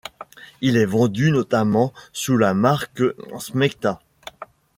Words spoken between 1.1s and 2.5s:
notamment sous